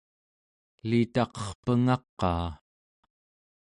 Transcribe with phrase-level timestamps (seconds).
[0.81, 2.47] elitaqerpenga-qaa?